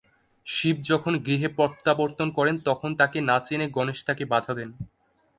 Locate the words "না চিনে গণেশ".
3.21-3.99